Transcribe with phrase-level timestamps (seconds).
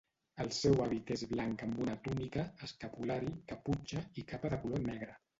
[0.43, 5.15] El seu hàbit és blanc amb una túnica, escapulari, caputxa i capa de color negre.